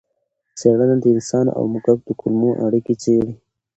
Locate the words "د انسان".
1.01-1.45